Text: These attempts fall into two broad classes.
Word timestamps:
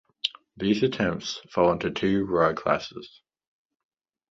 These 0.57 0.81
attempts 0.81 1.39
fall 1.51 1.71
into 1.71 1.91
two 1.91 2.25
broad 2.25 2.57
classes. 2.57 3.21